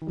[0.00, 0.08] 的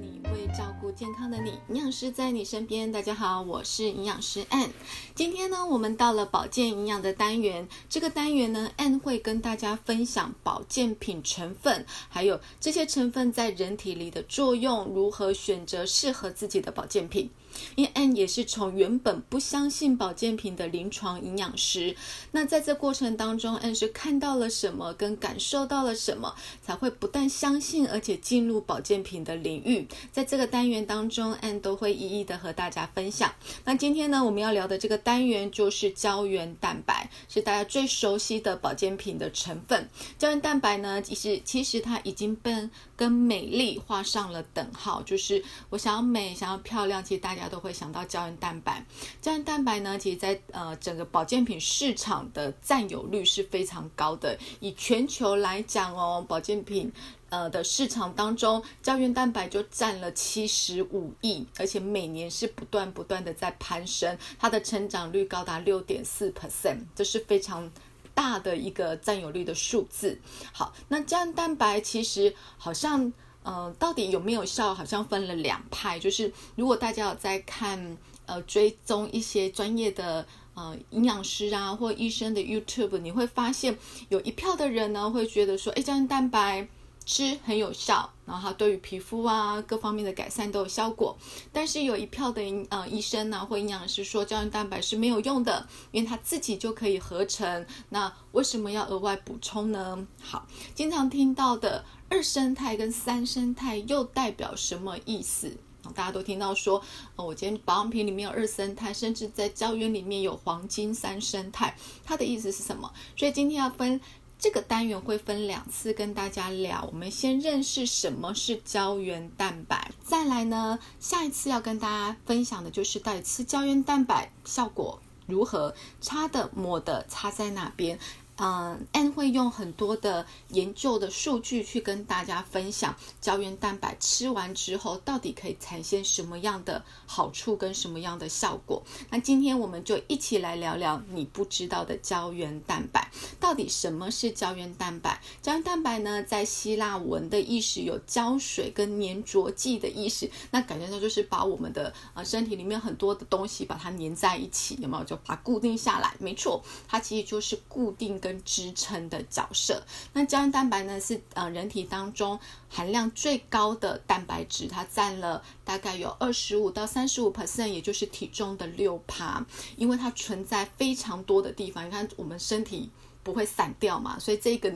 [0.00, 2.90] 你为照顾健康的你，营养师在你身边。
[2.90, 4.68] 大家好，我是营养师 Ann。
[5.16, 7.68] 今天呢，我们到了保健营养的单元。
[7.88, 17.28] 这个单元呢，Ann 会跟大家分享保健品成分，还有这些成分在人体里的作用，如何选择适合自己的保健品。
[17.76, 21.94] 因为 Anne 也是从原本不相信保健品的临床营养师，
[22.32, 29.86] 那在这过程当中，Anne 是看到了什么，跟感受到了什么，才会不但相信，而且进入保健品的领域。
[30.12, 33.32] 在这个单元当中，Anne 都会一一的和大家分享。
[33.64, 39.88] 那今天呢，我们要聊的这个单元就是胶原蛋白，是大家最熟悉的保健品的成分。
[40.18, 48.84] 胶原蛋白呢，其实其实它已经被跟美丽画上了等号，就是我想要美，想要漂亮，其实大家都会想到胶原蛋白。
[49.20, 54.38] 胶原蛋白呢，其实在呃整个保健品市场的占有率是非常高的。
[54.60, 56.92] 以全球来讲哦，保健品
[57.30, 67.70] 呃的市场当中，胶原蛋白就占了七十五亿，而且每年是不断不断的在攀升，它的成长率高达六点四 percent，这是非常。
[68.14, 70.18] 大的一个占有率的数字。
[70.52, 73.12] 好，那胶原蛋白其实好像，
[73.48, 74.74] 呃，到底有没有效？
[74.74, 75.98] 好像分了两派。
[75.98, 77.96] 就是如果大家有在看，
[78.26, 83.78] 呃，追踪一些专业的呃营养师啊或医生的 YouTube，你会发现
[84.10, 86.68] 有一票的人呢会觉得说，哎，胶原蛋白。
[87.08, 91.16] 吃很有效，然后它对于皮肤啊各方面的改善都有效果。
[91.50, 97.66] 但是有一票的呃医生呢或营养师说胶原蛋白是没有用的，因为它自己就可以合成。
[97.88, 100.06] 那为什么要额外补充呢？
[100.20, 105.56] 好，经常听到的二生态跟三生态又代表什么意思？
[105.94, 106.82] 大家都听到说，
[107.16, 112.92] 呃，我今天保养品里面有二生态，甚至在胶原里面有黄金三生态，它的意思是什么？
[113.16, 113.98] 所以今天要分。
[114.38, 127.98] 这个单元会分两次跟大家聊，我们先认识什么是胶原蛋白，再来呢，下一次要跟大家分享的就是到底吃胶原蛋白效果如何，擦的、抹的、擦在哪边。
[128.40, 138.80] 嗯，N 会用很多的研究的数据去跟大家分享胶原蛋白吃完之后到底可以产生什么样的好处跟什么样的效果。
[139.10, 143.10] 那今天我们就一起来聊聊你不知道的胶原蛋白，
[143.40, 145.20] 到底什么是胶原蛋白？
[145.42, 155.04] 胶原蛋白呢，在希腊文的意思有胶水跟粘着剂的意思，那感觉上就是把我们的呃身体里面很多的东西把它粘在一起，有没有？
[155.04, 156.14] 就把它固定下来。
[156.20, 158.27] 没错，它其实就是固定跟。
[158.28, 169.42] 跟支撑的角色，那胶原蛋白呢是呃人体当中含量最高的蛋白质，它占了大概有二十五到三十五 percent，也就是体重的六趴，
[169.78, 171.86] 因为它存在非常多的地方。
[171.86, 172.90] 你看我们身体
[173.22, 174.70] 不会散掉嘛，所以这个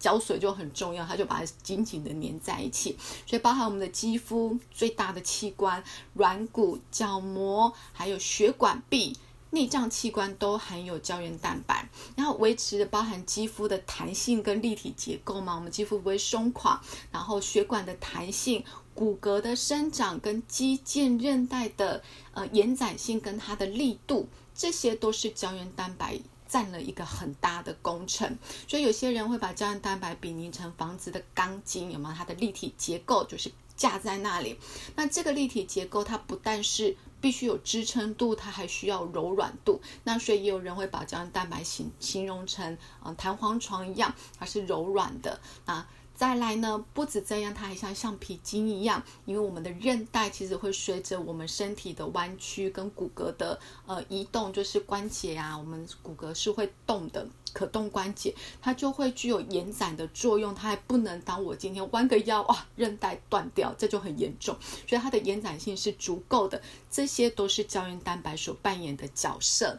[0.00, 2.98] 胶水就很重要，它就把它紧紧的粘在一起。
[3.24, 5.80] 所以包含我们的肌肤最大的器官、
[6.14, 9.16] 软骨、角膜，还有血管壁。
[9.56, 16.78] 内脏器官都含有胶原蛋白，然后维持包含肌肤的弹性跟立体结构嘛，我们肌肤不会松垮，
[17.10, 18.62] 然后血管的弹性、
[18.94, 22.02] 骨骼的生长跟肌腱韧带的
[22.34, 28.36] 呃延展性跟它的力度，这些都是胶原蛋白占了一个很大的工程。
[28.68, 32.14] 所以有些人会把胶原蛋白比拟成房子的钢筋，有没有？
[32.14, 34.58] 它的立体结构就是架在那里。
[34.96, 39.80] 那这个立体结构它不但是必须有支撑度，它还需要柔软度。
[40.04, 45.40] 那所以也有人会把胶原蛋白形形容成，嗯，弹簧床一样，它是柔软的。
[45.64, 57.26] 那再来呢，不止这样，它还像橡皮筋一样，因为我们的韧带其实会随着我们身体的弯曲跟骨骼的呃移动，就是关节啊，我们骨骼是会动的。
[57.52, 64.54] 可动关节，它就会具有延展的作用，它还不能当我今天弯个腰哇，韧带断掉，这就很严重。
[64.86, 66.60] 所以它的延展性是足够的，
[66.90, 69.78] 这些都是胶原蛋白所扮演的角色。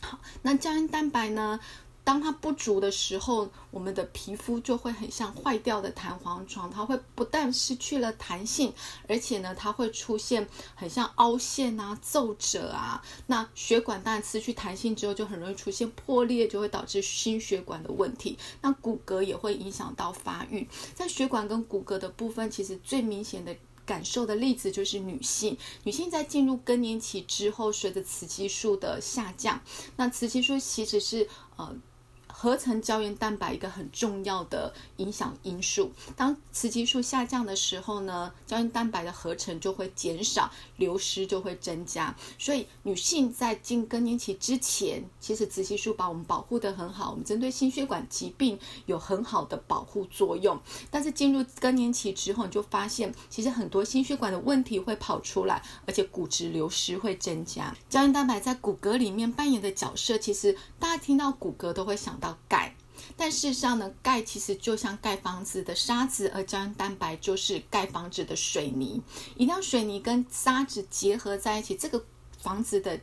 [0.00, 1.58] 好，那胶原蛋白呢？
[2.10, 8.72] 当它不足的时候，我们的皮肤就会很像坏掉的弹簧床，它会不但失去了弹性，
[9.06, 13.00] 而且呢，它会出现很像凹陷啊、皱褶啊。
[13.28, 18.36] 那血管当然失去弹性之后，就很容易出现破裂，就会导致心血管的问题。
[18.60, 20.66] 那骨骼也会影响到发育。
[20.92, 23.56] 在血管跟骨骼的部分，其实最明显的
[23.86, 25.56] 感受的例子就是女性。
[25.84, 29.60] 女性在进入更年期之后，随着雌激素的下降，
[29.94, 31.72] 那雌激素其实是呃。
[32.42, 35.92] 合成胶原蛋白一个很重要的影响因素。
[36.16, 42.16] 当雌激素下降的时候呢，胶原蛋白的合成就会减少，流失就会增加。
[42.38, 50.58] 所以女性在进更年期之前，其实雌激素把我们保护得很好，我们针对心血管疾病有很好的保护作用。
[50.90, 57.76] 但是进入更年期之后，你就发现其实很多心血管的问题会跑出来，而且骨质流失会增加。
[57.90, 62.74] 胶原蛋白在骨骼里面扮演的角色，其实大家听到骨骼都会想到钙，
[63.16, 69.02] 但事实上呢，钙其实就像盖房子的沙子，而胶原蛋白就是盖房子的水泥。
[69.34, 72.04] 一定要水泥跟沙子结合在一起，这个
[72.40, 73.00] 房子的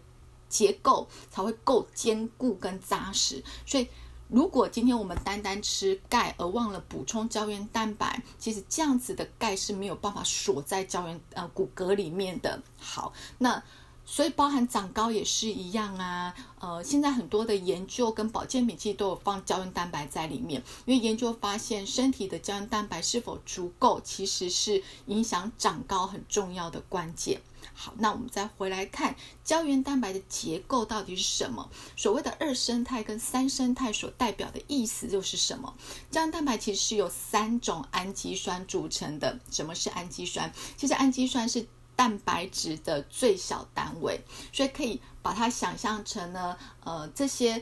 [0.50, 3.44] 结构才会够坚固跟扎实。
[3.66, 3.88] 所以。
[4.30, 12.62] 如果今天我们单单吃钙而忘了补充胶原蛋白，其实这样子的钙是没有办法锁在胶原呃骨骼里面的。
[12.78, 13.64] 好，那
[14.10, 16.34] 所以包含长高也是一样啊。
[16.60, 27.42] 呃，现在很多的研究跟保健品其实都有放胶原蛋白在里面，因为研究发现身体的胶原蛋白是否足够，其实是影响长高很重要的关键。
[27.74, 31.70] 好，那我们再回来看胶原蛋白的结构到底是什么？
[31.96, 35.76] 所谓的二生态跟三生态所代表的意思又是什么？
[36.10, 39.40] 胶原蛋白其实是由三种氨基酸组成的。
[39.52, 40.52] 什么是氨基酸？
[40.76, 44.22] 其实氨基酸是蛋白质的最小单位，
[44.54, 46.56] 所以可以把它想象成呢，
[46.86, 47.62] 呃，这些。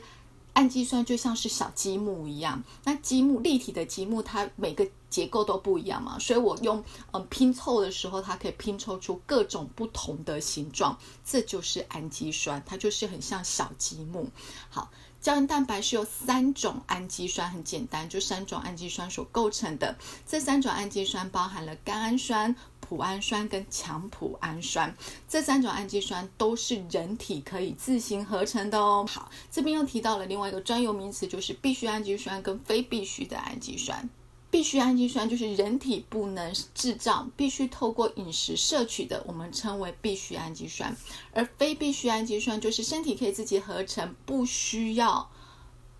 [0.52, 6.82] 氨基酸就像是小积木一样，那积木立体的积木，它每个结构都不一样嘛，所以我用
[7.12, 14.28] 嗯拼凑的时候，它可以拼凑出各种不同的形状，这就是氨基酸，它就是很像小积木。
[14.68, 22.54] 好，胶原蛋白是由三种氨基酸，很简单，就三种氨基酸所构成的，这三种氨基酸包含了甘氨酸。
[22.88, 24.96] 脯氨酸跟强脯氨酸
[25.28, 29.04] 这三种氨基酸都是人体可以自行合成的哦。
[29.08, 34.08] 好，这边又提到了另外一个专有名词，就是必需氨基酸跟非必需的氨基酸。
[34.56, 40.96] 必需氨基酸就是人体不能制造，必须透过饮食摄取的，我们称为必需氨基酸。
[41.34, 45.30] 而非必需氨基酸就是身体可以自己合成，不需要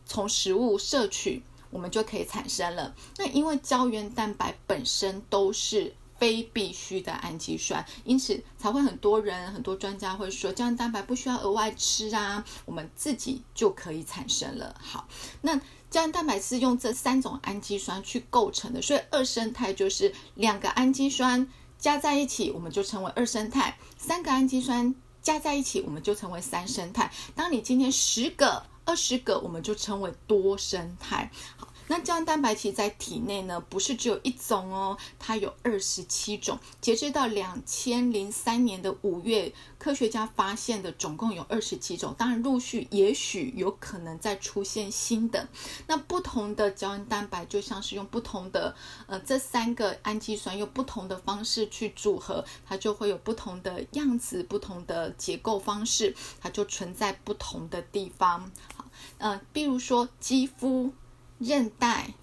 [0.07, 2.95] 从食物摄取，我们就可以产生了。
[3.19, 5.95] 那因为胶原蛋白本身都是。
[6.19, 14.75] 非必需的氨基酸，因此才会很多人、很多专家会说，胶原蛋白不需要额外吃啊，我们自己就可以产生了。
[14.81, 15.07] 好，
[15.43, 15.57] 那
[15.91, 21.47] 胶原蛋白是用这三种氨基酸去构成的，所以二生态就是两个氨基酸
[21.79, 27.13] 加在一起，我们就称为二生态；三个氨基酸加在一起，我们就称为三生态。
[27.35, 31.31] 当你今天十个、二十个，我们就称为多生态。
[31.57, 31.69] 好。
[31.89, 36.59] 那胶原蛋白其实在体内呢，不是只有一种哦，它有二十七种。
[36.81, 42.15] 截至到两千零三年的五月，科学家发现的总共有二十七种。
[42.19, 45.49] 当然，陆续也许有可能再出现新的。
[45.87, 48.75] 那不同的胶原蛋白就像是用不同的
[49.07, 58.51] 呃这三个氨基酸用不同的方式去组合，它就会有不同的样子、不同的结构方式，它就存在不同的地方。
[58.75, 58.85] 好，
[59.19, 60.93] 呃，比如说肌肤。
[61.39, 62.15] 韧带、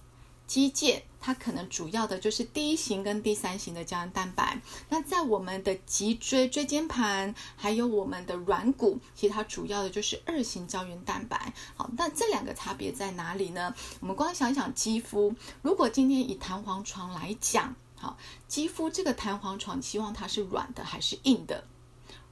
[0.46, 4.60] 肌腱，它可能主要的就是第一型跟第三型的胶原蛋白。
[4.88, 11.52] 那在我们的脊椎、椎间盘，还有我们的软骨，其实它主要的就是二型胶原蛋白。
[11.76, 13.74] 好，那这两个差别在哪里呢？
[14.00, 21.64] 我们光想想肌肤，如果今天以弹簧床来讲，好，肌肤这个弹簧床，希望它是软的还是硬的？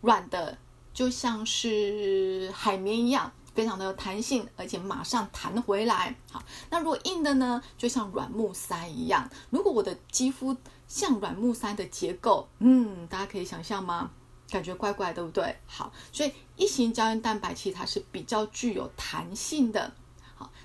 [0.03, 0.59] 软的
[0.93, 3.33] 就像是海绵一样。
[3.55, 6.15] 非常的有弹性，而且马上弹回来。
[6.31, 9.29] 好，那如果硬的呢，就像软木塞一样。
[9.51, 10.57] 如果我的肌肤
[10.89, 14.11] 像软木塞的结构，嗯，大家可以想象吗？
[14.51, 15.57] 感觉怪怪，对不对？
[15.67, 19.93] 好，所以一型胶原蛋白其实它是比较具有弹性的。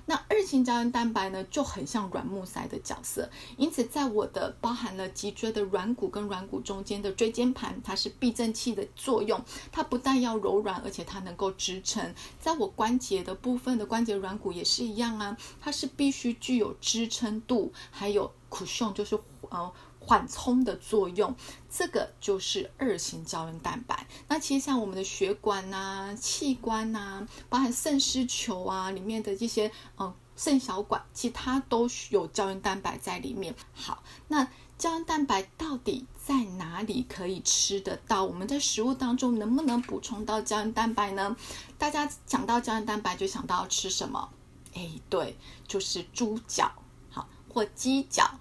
[0.09, 12.15] 那二型胶原蛋白呢，就很像软木塞的角色，因此在我的包含了脊椎的软骨跟软骨中间的椎间盘，它是避震器的作用，它不但要柔软，而且它能够支撑。
[12.39, 19.71] 在我关节的部分的关节软骨也是一样啊，它是必须具有支撑度，还有 cushion，就是呃。
[20.07, 21.35] 缓冲的作用，
[21.69, 24.07] 这个就是二型胶原蛋白。
[24.29, 33.53] 那其实像我们的血管呐、器官呐，包含肾丝球啊里面的这些嗯肾小管，其他都有胶原蛋白在里面。
[33.73, 34.47] 好，那
[34.77, 38.23] 胶原蛋白到底在哪里可以吃得到？
[38.23, 41.35] 我们在食物当中能不能补充到胶原蛋白呢？
[41.77, 44.29] 大家讲到胶原蛋白就想到吃什么？
[44.73, 45.37] 哎，对，
[45.67, 46.71] 就是猪脚，
[47.09, 48.39] 好或鸡脚。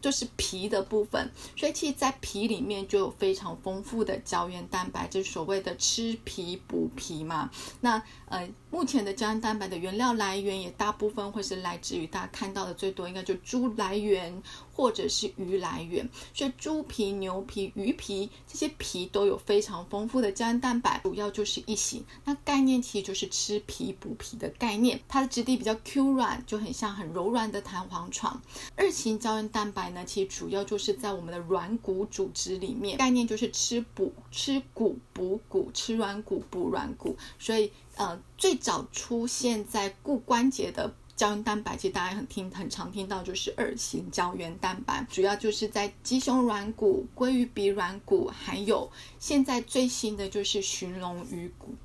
[0.00, 7.50] 就是皮的部分，所以其实，在皮里面就有非常丰富的胶原蛋白，就是所谓的吃皮补皮嘛。
[7.80, 16.08] 那呃，目前的胶原蛋白的原料来源也大部分会是来自于大家看到的最多，应该就猪来源或者是鱼来源。
[16.34, 22.04] 所以猪皮、牛皮、鱼皮这些皮都有非常丰富的胶原蛋白，主要就是一型。
[22.24, 28.40] 那概念其实就是吃皮补皮的概念，它的质地比较 Q 软，就很像很柔软的弹簧床。
[28.76, 37.16] 二型胶原蛋白呢，其实主要就是在我们的软骨组织里面，概念就是吃补、吃骨补骨，吃软骨补软骨。
[37.38, 51.76] 所以呃，最早出现在固关节的胶原蛋白，其实大家很听很常听到就是二型胶原蛋白，主要就是在鸡胸软骨、鲑鱼鼻软骨，还有现在最新的就是鲟龙鱼骨，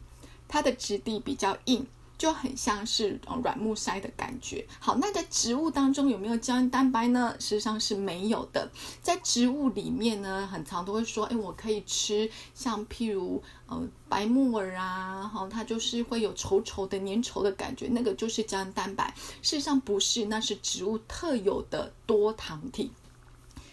[0.47, 1.85] 它的质地比较硬。
[2.17, 4.65] 就很像是软木塞的感觉。
[4.79, 7.35] 好，那在植物当中有没有胶原蛋白呢？
[7.39, 8.69] 事实上是没有的。
[9.01, 19.13] 在植物里面呢，很常都会说，哎，我可以吃像譬如呃白木耳啊，哈，它就是会有稠稠的粘稠的感觉，那个就是胶原蛋白。
[19.41, 22.91] 事实上不是，那是植物特有的多糖体。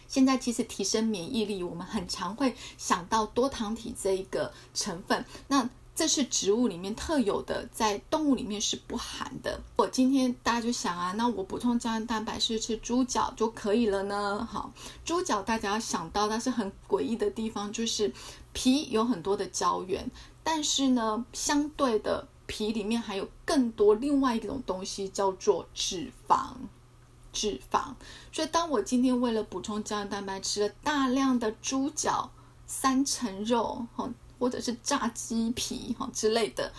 [0.07, 5.25] 现在其实提升免疫力，我们很常会想到多糖体这一个成分。
[5.49, 9.61] 那这是植物里面特有的，在动物里面是不含的。
[9.77, 14.45] 我今天大家就想啊，那我补充胶原蛋白是吃猪脚就可以了呢？
[14.51, 14.73] 好，
[15.05, 18.13] 猪脚大家要想到，它是很诡异的地方，就是
[18.53, 20.11] 皮有很多的胶原，
[20.43, 26.55] 但是呢，相对的皮里面还有更多另外一种东西叫做脂肪，
[27.33, 27.95] 脂肪。
[28.33, 32.33] 所以当我今天为了补充胶原蛋白，吃了大量的猪脚、
[32.67, 34.11] 三层肉，哈。
[34.45, 36.71] 或者是炸鸡皮哈之类的，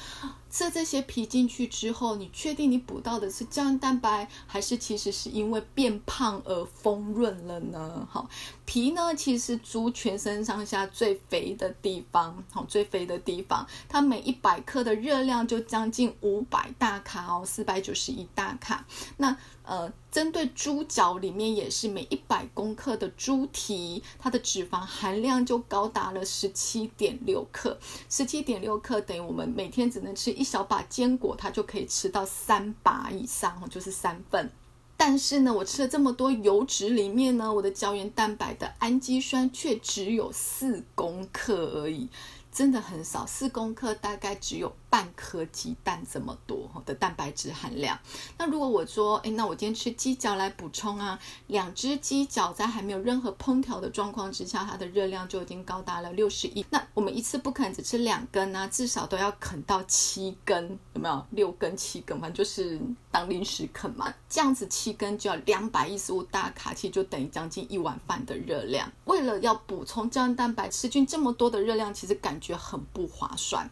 [0.55, 8.07] 吃这些皮进去之后，你确定你补到的是胶原蛋白，还是其实是因为变胖而丰润了呢？
[8.09, 8.29] 好，
[8.63, 18.87] 皮呢其实猪全身上下最肥的地方，好，最肥的地方，它每一百克的热量就将近五百大卡哦，四百九十一大卡。
[19.17, 19.91] 那呃。
[20.15, 27.77] 针对猪脚里面也是每一百公克的猪蹄，它的脂肪含量就高达了十七点六克。
[28.09, 34.49] 十七点六克等于我们每天只能吃一小把坚果，它就可以吃到三把以上，就是三份。
[34.95, 42.07] 但是呢，我吃了这么多油脂里面呢，我的胶原蛋白的氨基酸却只有四公克而已，
[42.55, 44.73] 真的很少，四公克大概只有。
[44.87, 47.99] 半颗鸡蛋这么多的蛋白质含量，
[48.37, 56.65] 那如果我说，哎，那我今天吃鸡脚来补充啊，两只鸡脚在还没有任何烹调的状况之下，它的热量就已经高达了六十亿。
[56.69, 61.25] 那我们一次不可能只吃两根啊，至少都要啃到七根，有没有？
[61.31, 62.79] 六根、七根，反正就是
[63.11, 64.13] 当零食啃嘛。
[64.29, 68.89] 这样子七根就要两百一十五大卡，其实就等于将近一碗饭的热量。
[69.03, 73.69] 为了要补充胶原蛋白，吃进这么多的热量，其实感觉觉很不划算。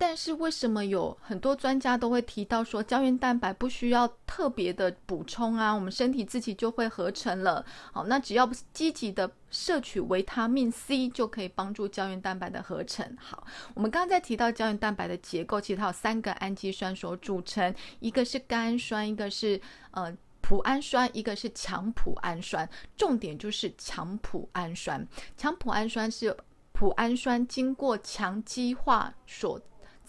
[0.00, 5.72] 但是为什么有很多专家都会提到说胶原蛋白不需要特别的补充啊？
[5.72, 7.66] 我们身体自己就会合成了。
[7.92, 13.16] 好，那只要积极的摄取维他命 C 就可以帮助胶原蛋白的合成。
[13.20, 13.44] 好，
[13.74, 19.60] 我们刚刚在提到胶原蛋白的结构，其实它有三个氨基酸所组成，一个是甘氨酸，一个是
[19.90, 22.68] 呃脯氨酸，一个是强脯氨酸。
[22.96, 25.04] 重点就是强脯氨酸，
[25.36, 26.34] 强脯氨酸是
[26.78, 29.60] 脯氨酸经过强基化所。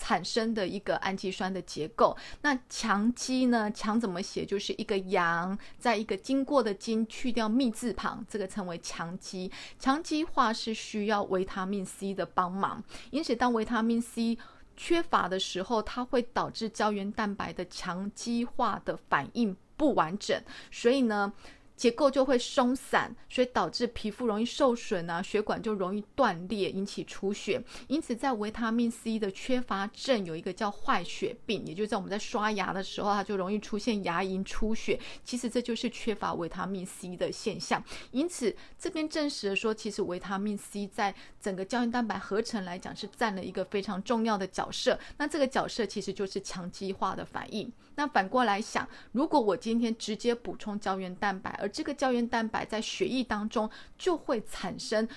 [0.02, 3.70] 产生的一个氨基酸的结构，那强基呢？
[3.70, 4.46] 强怎么写？
[4.46, 9.52] 就是一个阳，在一个经过的经去掉密字旁，这个称为强基。
[9.78, 14.38] 强基化是需要维他命 C 的帮忙，因此当维他命 C
[14.78, 21.34] 缺乏的时候，它会导致胶原蛋白的强基化的反应不完整，所以呢。
[21.80, 27.64] 结构就会松散，所以导致皮肤容易受损啊，血管就容易断裂，引起出血。
[27.88, 35.00] 因此，在维他命 C 的缺乏症有一个叫坏血病，也就是在我们在刷牙的时候，它就容易出现牙龈出血。
[35.24, 37.82] 其实这就是缺乏维他命 C 的现象。
[38.12, 45.00] 因此，这边证实了说，其实维他命 C 在整个胶原蛋白合成来讲是占了一个非常重要的角色。
[45.16, 47.72] 那这个角色其实就是强基化的反应。
[47.96, 55.08] 那反过来想，如果我今天直接补充胶原蛋白，而这个胶原蛋白在血液当中就会产生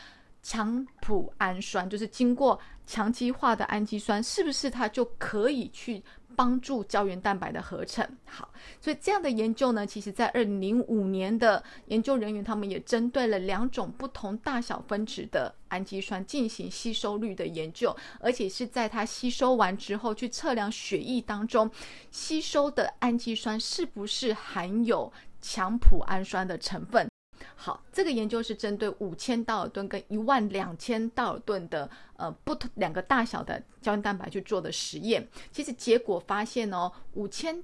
[0.43, 6.03] 强脯氨酸，就是经过强基化的氨基酸，是不是它就可以去
[6.35, 8.05] 帮助胶原蛋白的合成？
[8.25, 21.71] 好，所以这样的研究呢，其实在二零零五年的研究人员他们也针对了两种不同大小分子的氨基酸进行吸收率的研究，而且是在它吸收完之后去测量血液当中
[22.11, 25.13] 吸收的氨基酸是不是含有。
[25.43, 27.07] 强脯氨酸的成分，
[27.55, 35.29] 好，这个研究是针对五千道尔顿跟一万两千道尔顿的呃不同两个大小的胶原蛋白去做的实验。
[35.51, 37.63] 其实结果发现哦，五千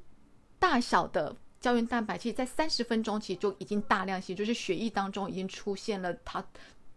[0.59, 6.45] 大小的胶原蛋白，其实在三十分钟其实就已经大量吸，就是血液当中已经出现了它。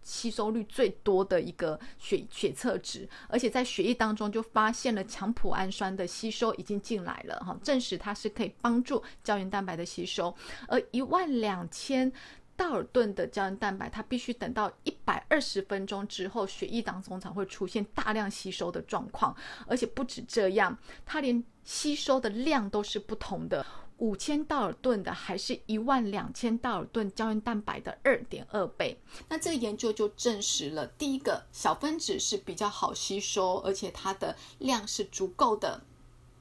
[0.03, 10.35] 吸收率最多的一个血血测值，而且在血液当中就发现了强脯氨酸的吸收已经进来了哈，证实它是可以帮助胶原蛋白的吸收。
[10.67, 12.11] 而一万两千
[12.61, 19.35] 道尔顿的胶原蛋白，它必须等到一百二十分钟之后，血液当中才会出现大量吸收的状况。
[19.65, 23.65] 而且不止这样，它连吸收的量都是不同的。
[23.97, 28.95] 五千道尔顿的，还是一万两千道尔顿胶原蛋白的二点二倍。
[29.27, 35.81] 那这个研究就证实了，第一个小分子是比较好吸收，而且它的量是足够的，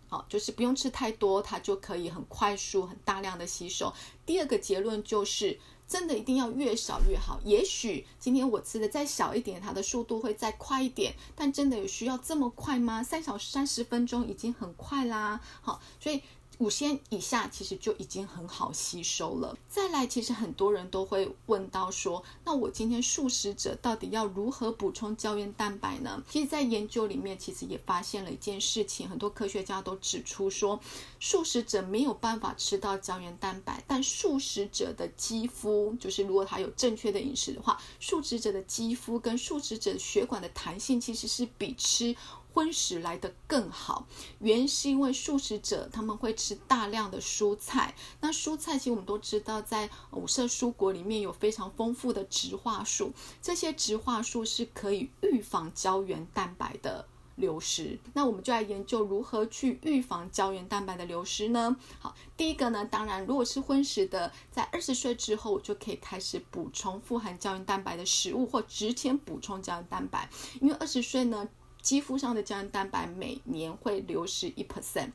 [0.09, 3.93] 好，就是不用吃太多，它就可以很快速、很大量的吸收。
[4.25, 5.59] 第二个结论就是，
[5.91, 7.41] 真的一定要越少越好。
[7.45, 13.03] 也许今天我吃的再小一点，它的速度会再快一点，但真的有需要这么快吗？
[13.03, 16.23] 三小时三十分钟已经很快啦，好，所以。
[16.61, 19.57] 五千以下其实就已经很好吸收了。
[19.67, 26.23] 再来，其实很多人都会问到说，那我今天素食者到底要如何补充胶原蛋白呢？
[26.29, 30.79] 其实，在研究里面，其实也发现了一件事情，很多科学家都指出说，
[31.19, 42.15] 素食者没有办法吃到胶原蛋白，但素食者的肌肤，就是如果他有正确的饮食的话，素食者的肌肤跟素食者血管的弹性其实是比吃。
[42.53, 44.07] 荤食来的更好，
[44.41, 47.95] 原因是因为素食者他们会吃大量的蔬菜。
[48.21, 57.99] 那蔬菜其实我们都知道，在五色蔬果里面有非常丰富的植化素，这些植化素是可以预防胶原蛋白的流失。
[58.15, 61.77] 那我们就来研究如何去预防胶原蛋白的流失呢？
[61.99, 70.29] 好，第一个呢，当然如果是荤食的，在二十岁之后我就可以开始补充富含胶原蛋白的食物，或直接补充胶原蛋白，
[70.61, 71.49] 因为二十岁呢。
[71.83, 75.11] 肌肤上的胶原蛋白每年会流失一 percent，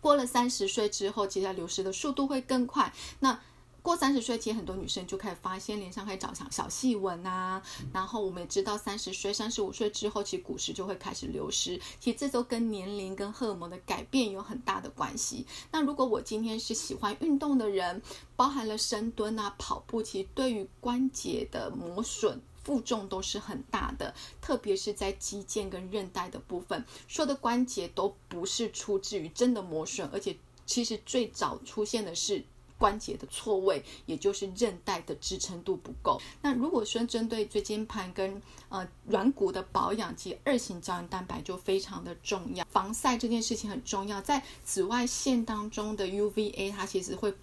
[0.00, 2.92] 过了三十岁之后，其实它流失的速度会更快。
[3.20, 3.40] 那
[3.80, 7.60] 过三十岁，其实很多女生就开始发现脸上开始长小小细纹啊。
[7.92, 11.80] 然后我们也知道，三十岁、三十五岁之后，其实骨质就会开始流失。
[11.98, 15.44] 其实这都跟年龄跟荷尔蒙的改变有很大的关系。
[15.72, 18.00] 那如果我今天是喜欢运动的人，
[18.36, 22.40] 包含了深蹲啊、跑步，其实对于关节的磨损。
[22.64, 32.44] 负重都是很大的，特别是在肌腱跟韧带的部分，所有的关节都不是出自于真的磨损，而且其实最早出现的是
[32.78, 36.20] 关节的错位，也就是韧带的支撑度不够。
[36.40, 42.64] 那如果说针对椎间盘跟呃软骨的保养，及二型胶原蛋白就非常的重要。
[42.70, 47.34] 防晒这件事情很重要，在紫外线当中的 UVA，它其实会。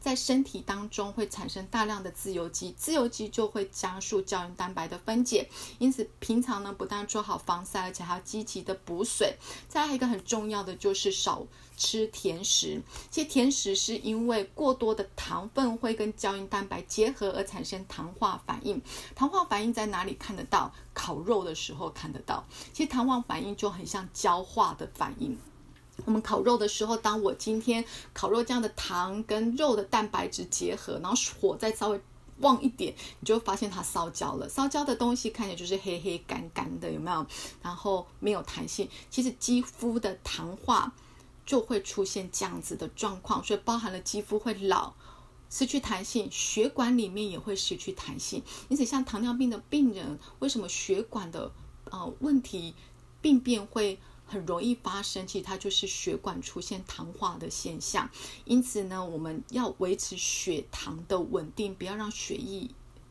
[0.00, 5.48] 在身体当中会产生大量的自由基，自由基就会加速胶原蛋白的分解。
[5.78, 9.36] 因此，平常呢不但做好防晒，而且还要积极的补水。
[9.68, 11.44] 再一个很重要的就是少
[11.76, 12.80] 吃甜食。
[13.10, 18.80] 其实甜食是因为过多的糖分会跟胶原蛋白结合而产生糖化反应。
[19.14, 20.72] 糖化反应在哪里看得到？
[20.94, 22.42] 烤肉的时候看得到。
[22.72, 25.36] 其实糖化反应就很像焦化的反应。
[26.04, 32.00] 我们烤肉的时候，当我今天烤肉酱的糖跟肉的蛋白质结合，然后火再稍微
[32.40, 34.48] 旺一点，你就发现它烧焦了。
[34.48, 37.26] 烧焦的东西看起来就是黑黑干干的，有没有？
[37.62, 38.88] 然后没有弹性。
[39.10, 40.92] 其实肌肤的糖化
[41.46, 44.92] 就会出现这样子的状况，所以包含了肌肤会老、
[45.48, 48.42] 失去弹性，血管里面也会失去弹性。
[48.68, 51.50] 因此，像糖尿病的病人，为什么血管的
[51.90, 52.74] 呃问题
[53.20, 53.98] 病变会？
[54.26, 58.10] 很容易发生，其实它就是血管出现糖化的现象。
[58.44, 62.68] 因此呢，我们要维持血糖的稳定，不要让血液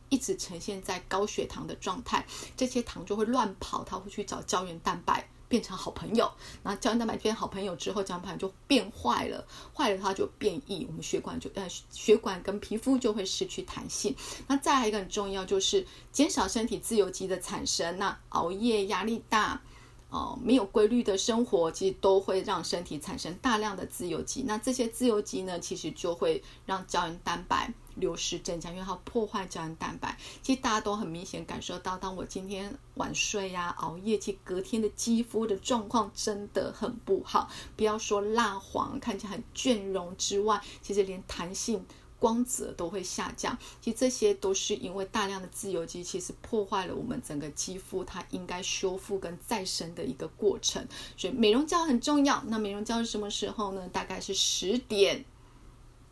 [0.08, 2.26] 一直呈现在高血糖的状态，
[2.56, 6.30] 这些糖就会乱跑，它会去找胶原蛋白变成好朋友。
[6.62, 14.14] 那胶原蛋白变好朋友之后，胶原蛋白就变坏了，坏了它就变异，我们血管就呃血管跟皮肤就会失去弹性。
[14.46, 17.98] 那再来一个很重要，就是减少身体自由基的产生。
[17.98, 19.62] 那熬夜、压力大。
[20.08, 24.42] 哦，没有规律的生活，其实都会让身体产生大量的自由基。
[24.46, 30.16] 那这些自由基呢，其实就会让胶原蛋白流失增加，因为它破坏胶原蛋白。
[30.42, 37.50] 其实大家都很明显感受到，当我今天晚睡呀、熬夜，其实隔天的肌肤的状况真的很不好。
[37.76, 41.84] 不要说蜡黄，看起来很倦容之外，其实连弹性。
[42.18, 50.86] 光泽都会下降，其实这些都是因为大量的自由基，其实破坏了我们整个肌肤它应该修复跟再生的一个过程。
[51.16, 52.42] 所以美容觉很重要。
[52.46, 53.88] 那美容觉是什么时候呢？
[53.88, 55.24] 大概是十点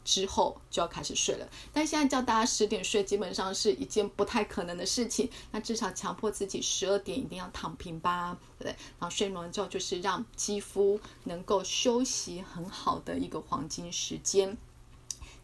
[0.04, 1.48] 之后就要开始睡了。
[1.72, 5.30] 但现在叫大家十点睡，基本上是一件不太可能的事情。
[5.52, 8.76] 那至少强迫自己十二点一定要躺平吧，对不对？
[8.98, 14.58] 然后睡完觉就是让肌肤能够休息很好的一个黄金时间。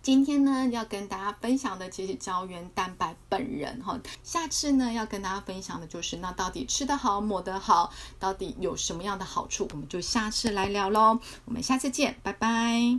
[0.03, 11.19] 今天呢，要跟大家分享的其实胶原蛋白本人哈，下次呢要跟大家分享的就是那到底吃得好抹得好，到底有什么样的好处，我们就下次来聊喽。
[11.45, 12.99] 我们下次见，拜拜。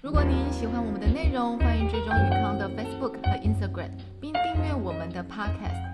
[0.00, 5.93] 如果您喜欢我们的内容，欢迎追踪宇康的 Facebook 和 Instagram，并订阅我们的 Podcast。